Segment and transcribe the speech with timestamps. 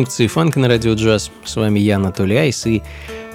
[0.00, 1.30] Функции фанка на радио джаз.
[1.44, 2.82] С вами я, Анатолий Айс, и,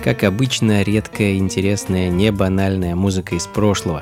[0.03, 4.01] как обычно, редкая, интересная, не банальная музыка из прошлого.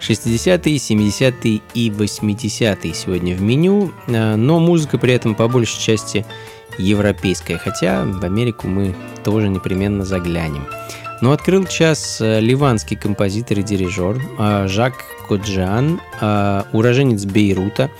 [0.00, 6.26] 60-е, 70-е и 80-е сегодня в меню, а, но музыка при этом по большей части
[6.76, 10.66] европейская, хотя в Америку мы тоже непременно заглянем.
[11.22, 14.92] Но открыл час а, ливанский композитор и дирижер а, Жак
[15.28, 15.98] Коджиан,
[16.72, 17.90] уроженец Бейрута,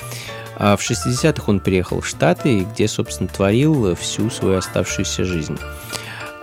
[0.56, 5.58] а в 60-х он переехал в Штаты, где, собственно, творил всю свою оставшуюся жизнь.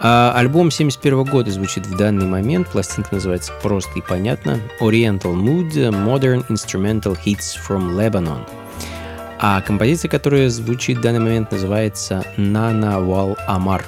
[0.05, 5.71] А альбом 71 года звучит в данный момент, пластинка называется просто и понятно Oriental Mood
[5.71, 8.41] Modern Instrumental Hits from Lebanon.
[9.39, 13.83] А композиция, которая звучит в данный момент, называется Nana Wal Amar.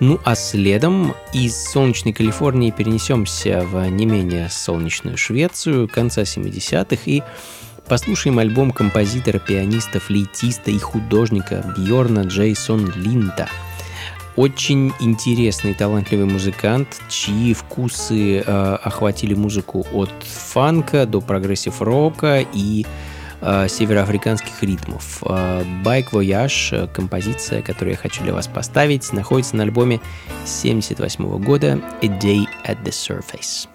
[0.00, 7.22] Ну а следом из солнечной Калифорнии перенесемся в не менее солнечную Швецию конца 70-х и
[7.92, 13.50] Послушаем альбом композитора, пианиста, флейтиста и художника Бьорна Джейсон Линта.
[14.34, 22.86] Очень интересный, талантливый музыкант, чьи вкусы э, охватили музыку от фанка до прогрессив-рока и
[23.42, 25.22] э, североафриканских ритмов.
[25.26, 29.96] Э, Bike Voyage, композиция, которую я хочу для вас поставить, находится на альбоме
[30.44, 33.68] 1978 года A Day at the Surface.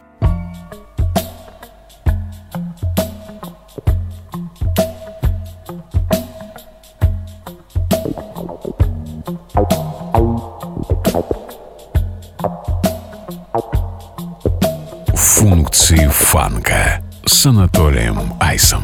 [15.87, 18.83] Функции фанка с Анатолием Айсом.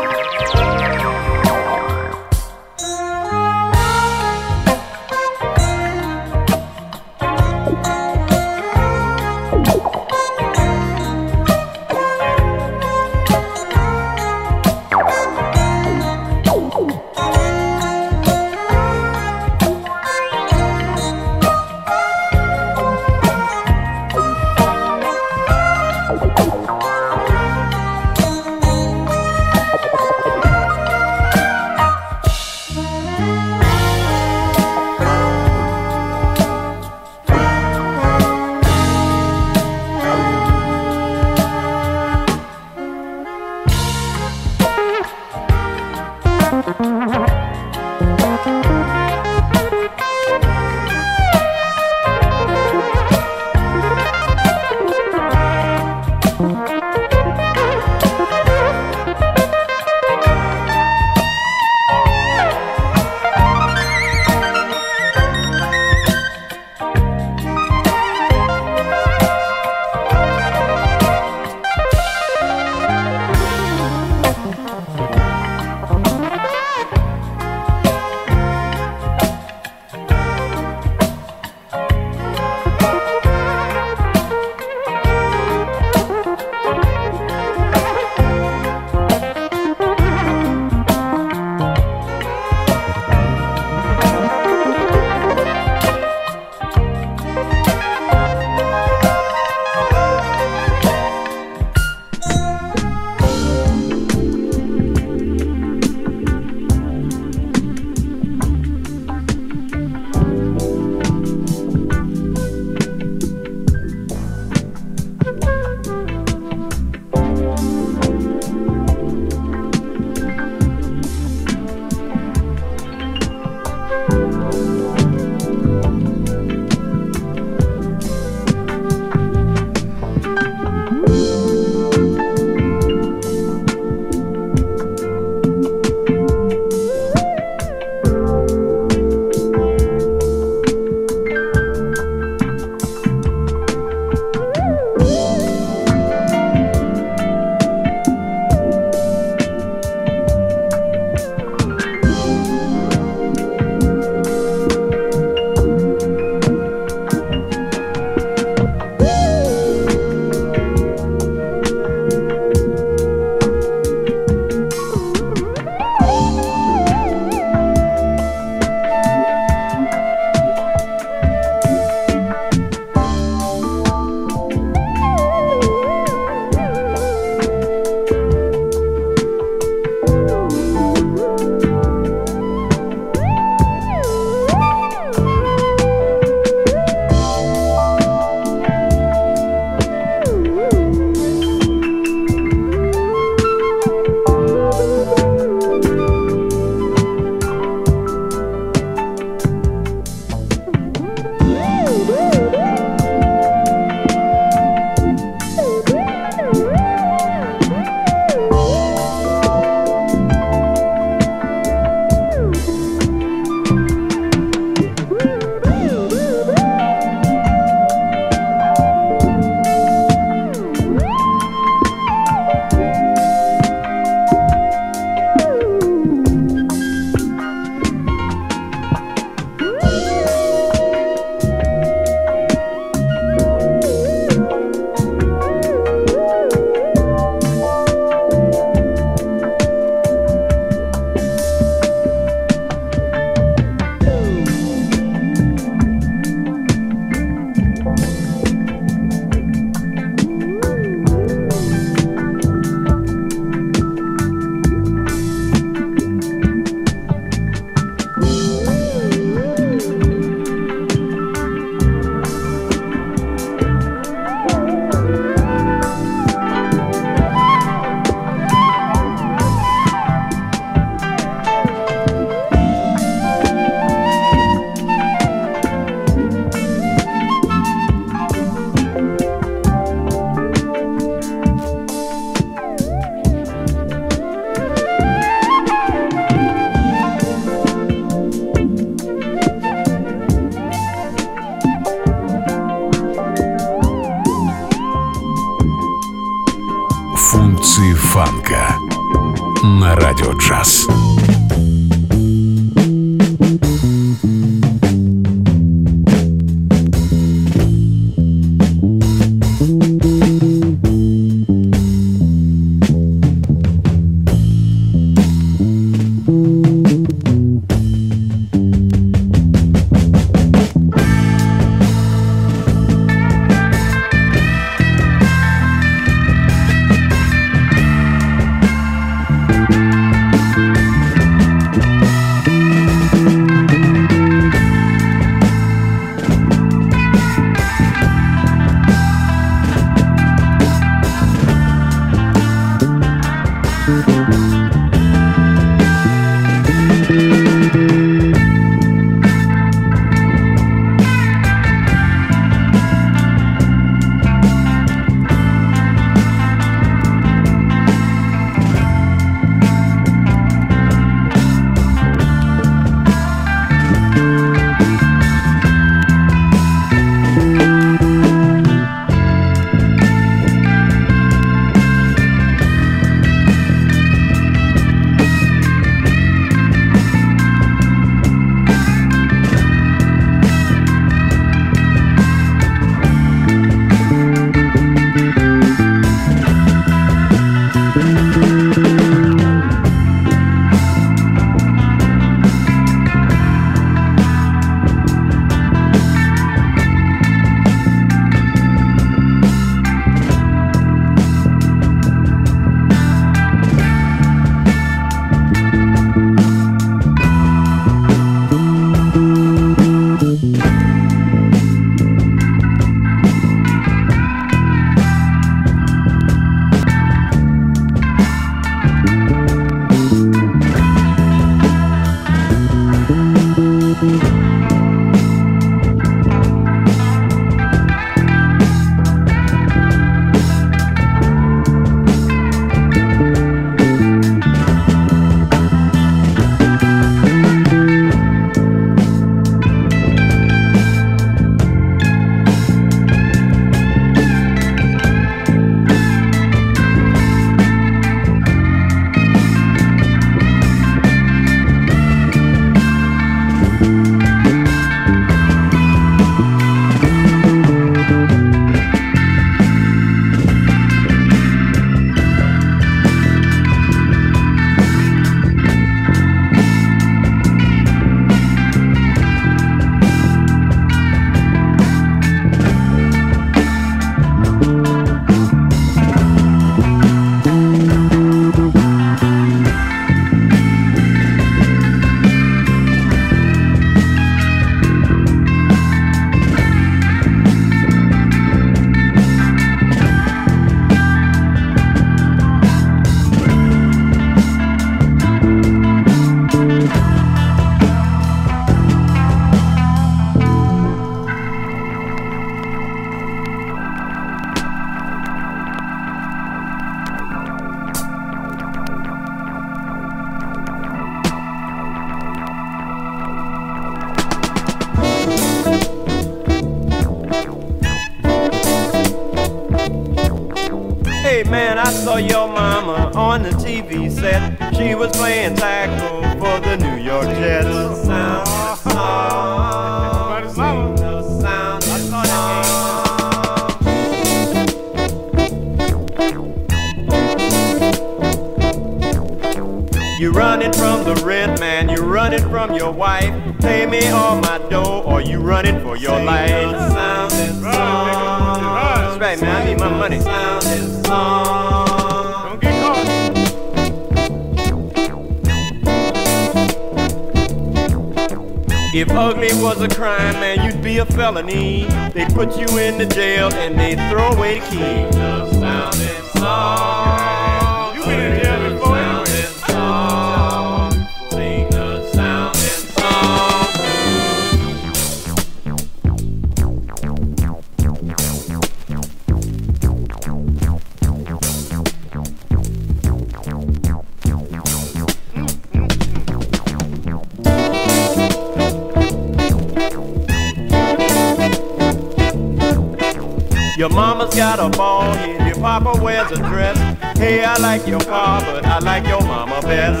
[599.46, 600.00] Mama best.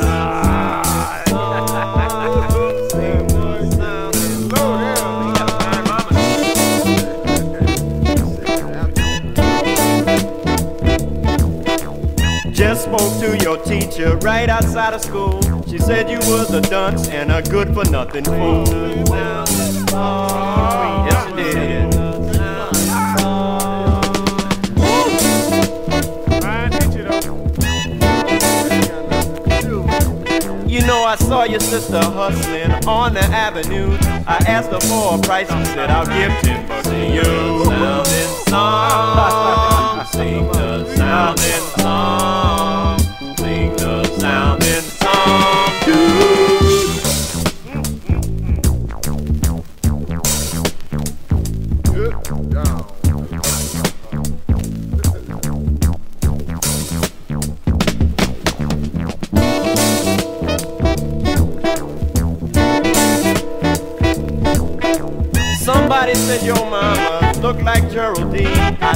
[12.52, 15.40] Just spoke to your teacher right outside of school.
[15.66, 18.66] She said you was a dunce and a good for nothing fool.
[21.06, 21.99] Yes, she did.
[30.90, 33.96] Know, I saw your sister hustling on the avenue.
[34.26, 37.22] I asked her for a price, she said, I'll give 10 bucks to you.
[37.64, 42.98] Sounding song, sing the sounding song,
[43.36, 44.59] sing the sounding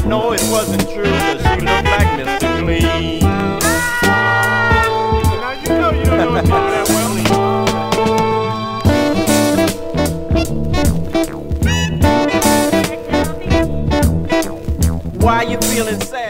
[0.03, 2.49] Know it wasn't true, cause she looked like Mr.
[2.59, 3.21] Clean.
[5.41, 6.65] Now you know you don't know that well.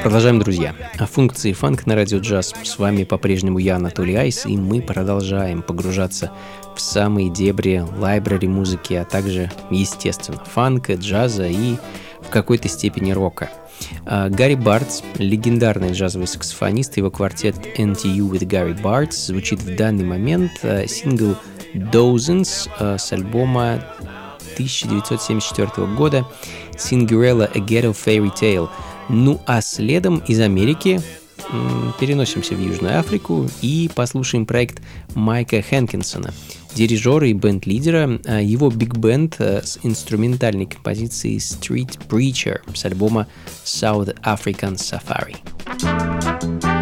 [0.04, 0.75] Продолжаем, друзья.
[0.99, 2.54] О функции фанк на радио джаз.
[2.62, 6.30] С вами по-прежнему я, Анатолий Айс, и мы продолжаем погружаться
[6.76, 11.76] в самые дебри лайбрари музыки, а также, естественно, фанка, джаза и
[12.34, 13.48] какой-то степени рока.
[14.04, 20.04] А, Гарри Бартс, легендарный джазовый саксофонист, его квартет NTU with Gary Bartz звучит в данный
[20.04, 21.36] момент а, сингл
[21.74, 23.84] Dozens а, с альбома
[24.54, 26.26] 1974 года
[26.72, 28.68] Cinderella A Ghetto Fairy Tale.
[29.08, 31.00] Ну а следом из Америки
[32.00, 34.82] переносимся в Южную Африку и послушаем проект
[35.14, 36.32] Майка Хэнкинсона,
[36.74, 43.26] дирижера и бенд-лидера, а, его биг-бенд а, с инструментальной композицией Street Preacher с альбома
[43.64, 45.37] South African Safari.
[45.80, 46.73] Функции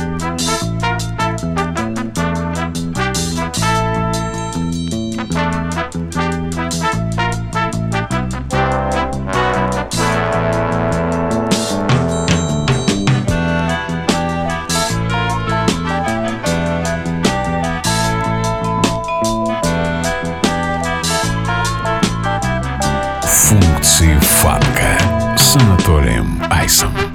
[26.62, 27.11] Анатолием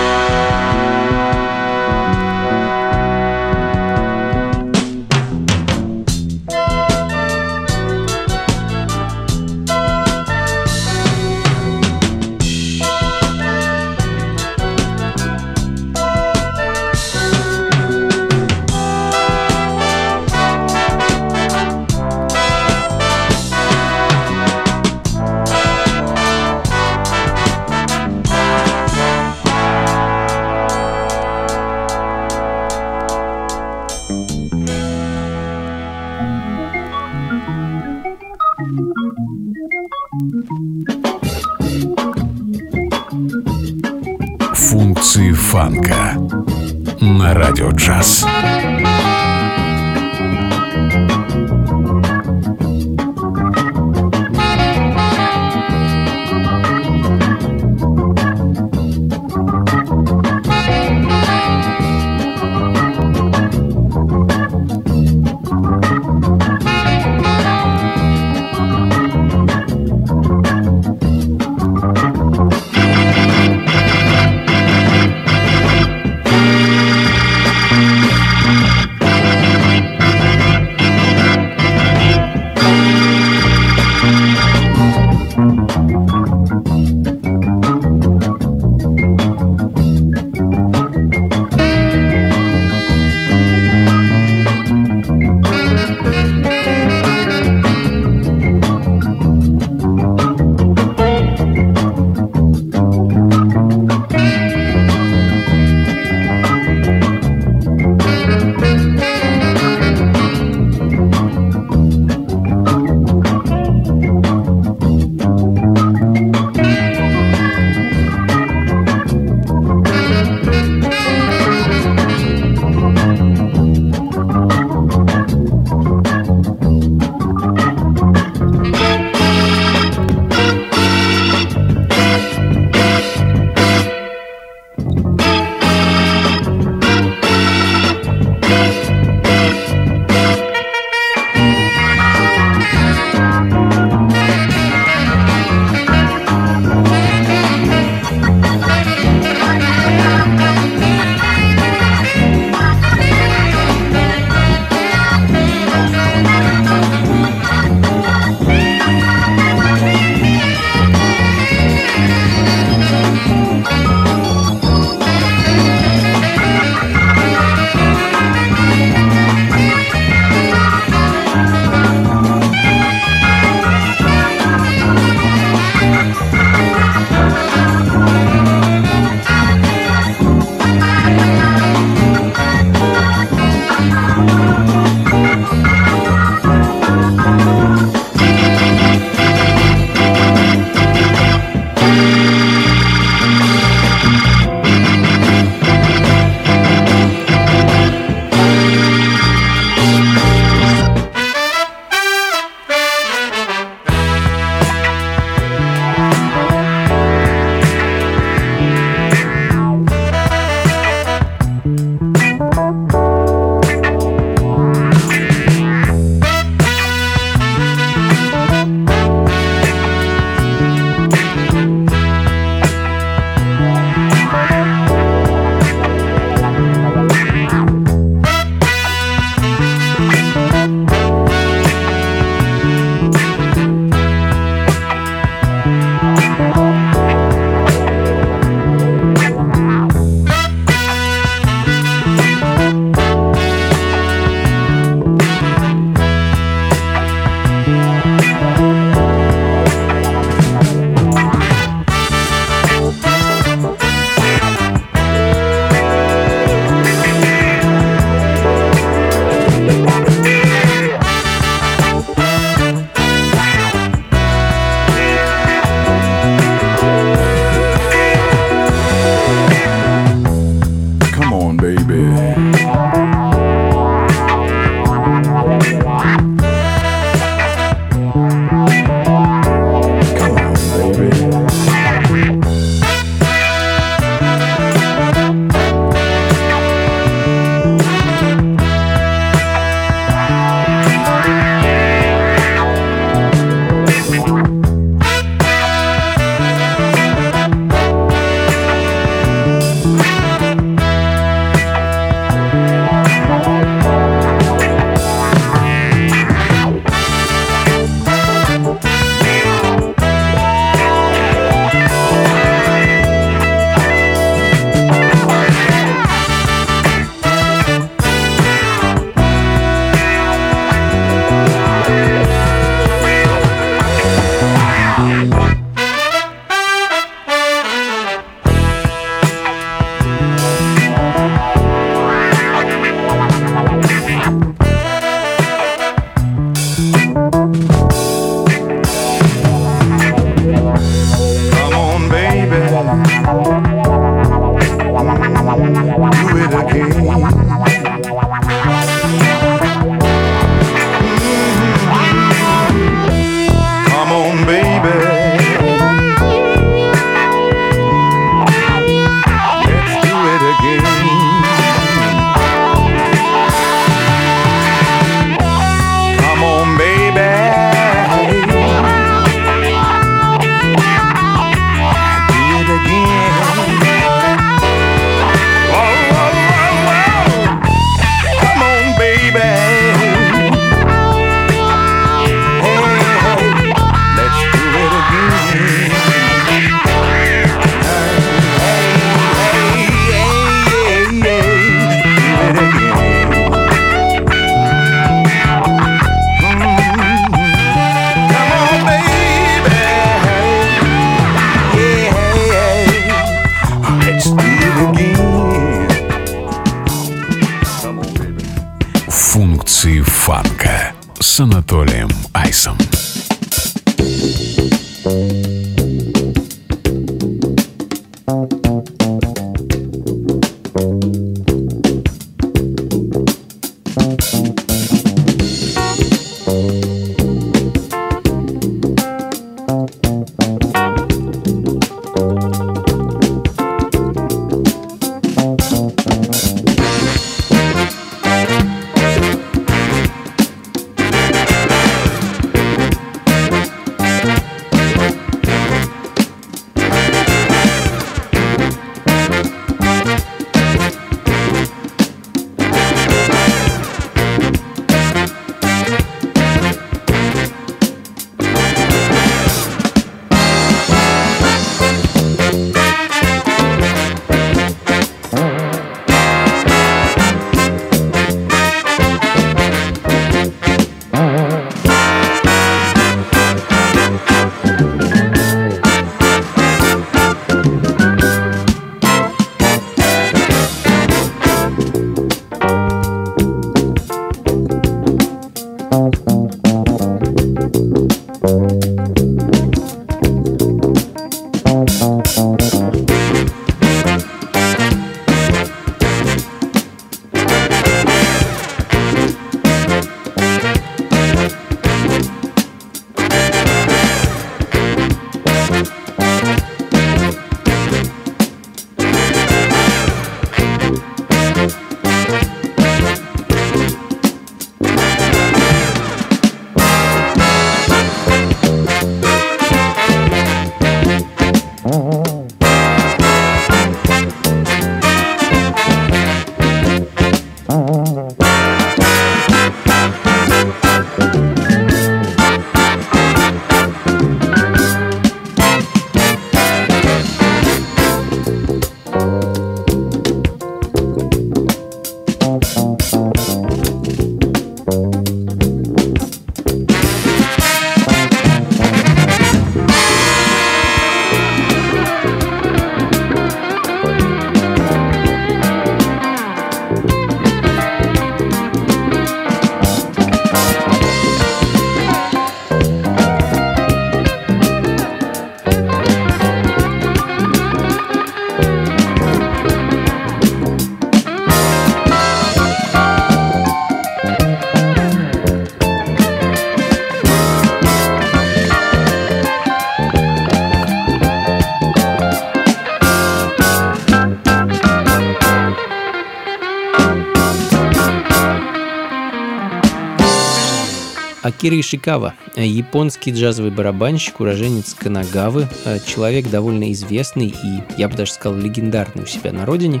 [591.66, 598.30] Акира Ишикава, японский джазовый барабанщик, уроженец Канагавы, э, человек довольно известный и, я бы даже
[598.30, 600.00] сказал, легендарный у себя на родине.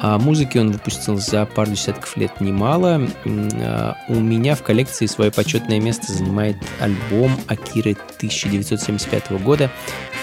[0.00, 3.08] А музыки он выпустил за пару десятков лет немало.
[3.24, 9.68] Э, у меня в коллекции свое почетное место занимает альбом Акиры 1975 года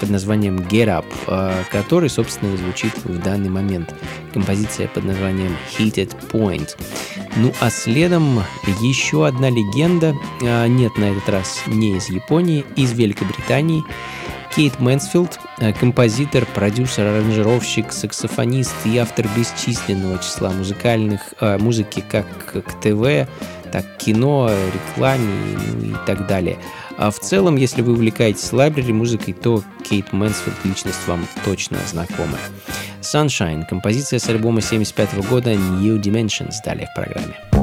[0.00, 3.94] под названием Get Up, э, который, собственно, звучит в данный момент.
[4.32, 6.78] Композиция под названием Heated Point.
[7.38, 8.42] Ну а следом
[8.80, 13.84] еще одна легенда, а, нет, на этот раз не из Японии, из Великобритании.
[14.56, 22.26] Кейт Мэнсфилд, а, композитор, продюсер, аранжировщик, саксофонист и автор бесчисленного числа музыкальных э, музыки как
[22.46, 23.28] к ТВ,
[23.70, 26.58] так кино, рекламе ну, и так далее.
[26.98, 32.38] А в целом, если вы увлекаетесь library музыкой, то Кейт Мэнсфилд личность вам точно знакома.
[33.00, 37.57] Sunshine, композиция с альбома 75 года New Dimensions, далее в программе.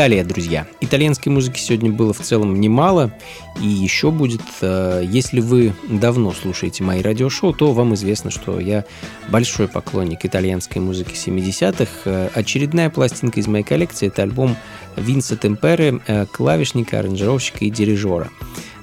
[0.00, 0.66] Италия, друзья.
[0.80, 3.12] Итальянской музыки сегодня было в целом немало,
[3.60, 4.40] и еще будет.
[4.62, 8.86] Э, если вы давно слушаете мои радиошоу, то вам известно, что я
[9.28, 11.90] большой поклонник итальянской музыки 70-х.
[12.06, 14.56] Э, очередная пластинка из моей коллекции– это альбом
[14.96, 18.30] Винса Темпере, э, клавишника, аранжировщика и дирижера.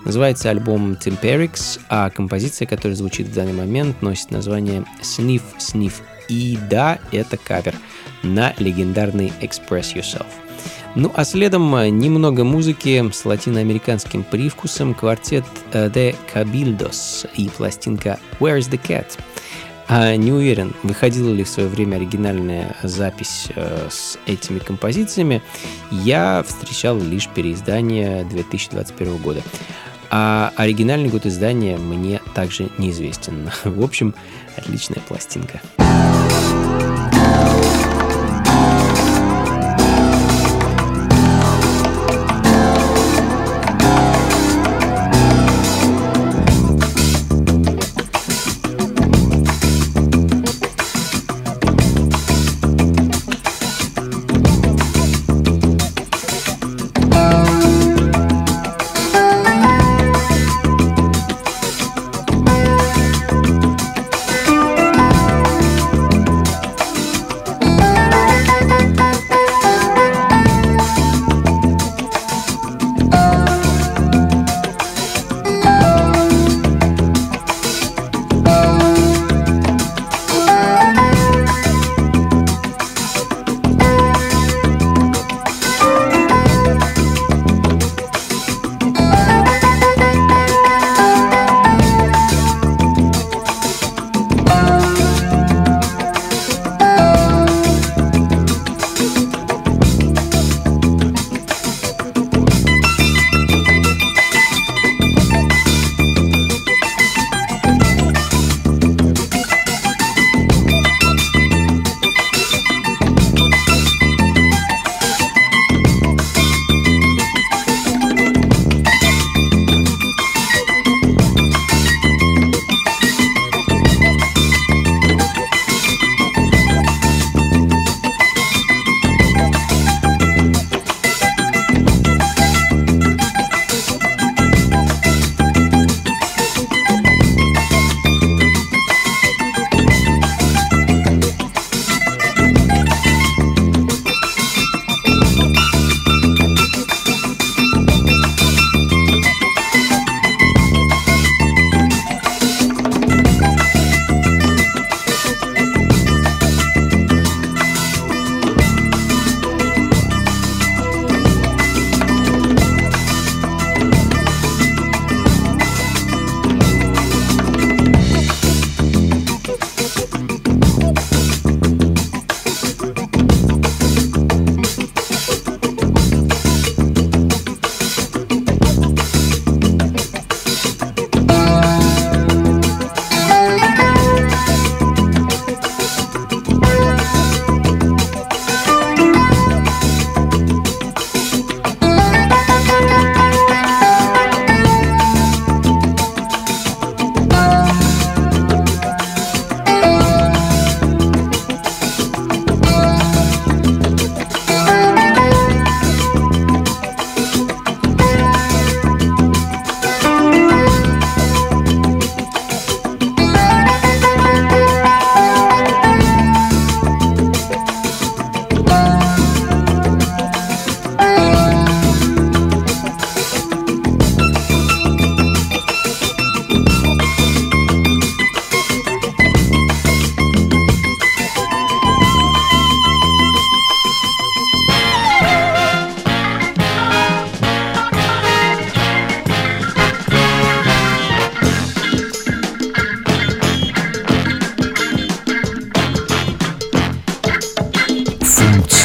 [0.06, 5.94] Называется альбом Temperix, а композиция, которая звучит в данный момент, носит название Sniff Sniff.
[6.30, 7.74] И да, это кавер
[8.22, 10.28] на легендарный Express Yourself.
[11.00, 18.20] Ну а следом э, немного музыки с латиноамериканским привкусом, квартет э, The Cabildos и пластинка
[18.40, 19.06] Where's the Cat?
[19.88, 25.44] А, не уверен, выходила ли в свое время оригинальная запись э, с этими композициями.
[25.92, 29.44] Я встречал лишь переиздание 2021 года.
[30.10, 33.52] А оригинальный год издания мне также неизвестен.
[33.64, 34.16] В общем,
[34.58, 35.62] отличная пластинка.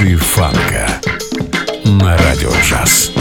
[0.03, 1.01] Границы фанка
[1.85, 3.12] на радио джаз.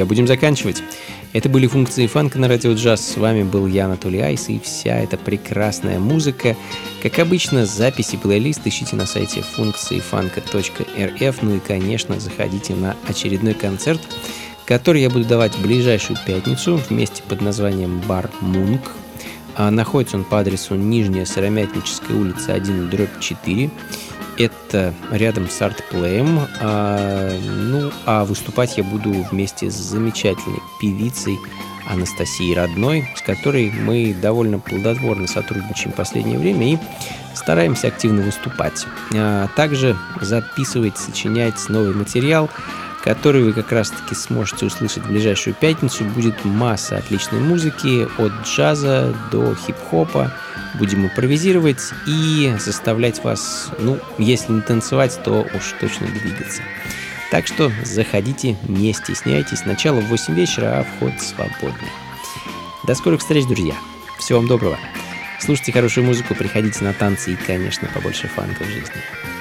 [0.00, 0.82] Друзья, будем заканчивать.
[1.34, 3.06] Это были функции фанка на радио джаз.
[3.06, 6.56] С вами был я, Анатолий Айс, и вся эта прекрасная музыка.
[7.02, 11.42] Как обычно, записи плейлист ищите на сайте функции фанка.рф.
[11.42, 14.00] Ну и, конечно, заходите на очередной концерт,
[14.64, 18.80] который я буду давать в ближайшую пятницу вместе под названием «Бар Мунк».
[19.56, 23.70] А находится он по адресу Нижняя Сыромятническая улица 1, дробь 4
[24.40, 26.40] это рядом с артплеем.
[26.60, 31.38] А, ну, а выступать я буду вместе с замечательной певицей
[31.88, 36.78] Анастасией Родной, с которой мы довольно плодотворно сотрудничаем в последнее время и
[37.34, 38.86] стараемся активно выступать.
[39.14, 42.48] А также записывать, сочинять новый материал,
[43.02, 46.04] который вы как раз-таки сможете услышать в ближайшую пятницу.
[46.04, 50.32] Будет масса отличной музыки, от джаза до хип-хопа,
[50.78, 56.62] будем импровизировать и заставлять вас, ну, если не танцевать, то уж точно двигаться.
[57.30, 59.64] Так что заходите, не стесняйтесь.
[59.64, 61.88] Начало в 8 вечера, а вход свободный.
[62.86, 63.74] До скорых встреч, друзья.
[64.18, 64.78] Всего вам доброго.
[65.38, 69.39] Слушайте хорошую музыку, приходите на танцы и, конечно, побольше фанка в жизни.